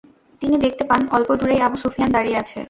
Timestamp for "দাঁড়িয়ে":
2.15-2.39